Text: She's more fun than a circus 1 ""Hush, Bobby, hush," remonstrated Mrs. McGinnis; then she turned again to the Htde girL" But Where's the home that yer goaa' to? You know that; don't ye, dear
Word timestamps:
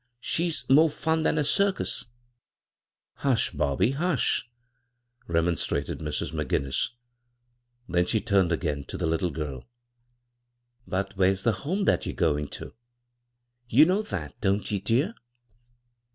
She's 0.19 0.65
more 0.67 0.89
fun 0.89 1.21
than 1.21 1.37
a 1.37 1.43
circus 1.43 2.05
1 2.07 2.09
""Hush, 3.33 3.51
Bobby, 3.51 3.91
hush," 3.91 4.49
remonstrated 5.27 5.99
Mrs. 5.99 6.31
McGinnis; 6.33 6.89
then 7.87 8.07
she 8.07 8.19
turned 8.19 8.51
again 8.51 8.83
to 8.85 8.97
the 8.97 9.05
Htde 9.05 9.31
girL" 9.31 9.65
But 10.87 11.15
Where's 11.17 11.43
the 11.43 11.51
home 11.51 11.85
that 11.85 12.07
yer 12.07 12.13
goaa' 12.13 12.49
to? 12.49 12.73
You 13.69 13.85
know 13.85 14.01
that; 14.01 14.41
don't 14.41 14.71
ye, 14.71 14.79
dear 14.79 15.13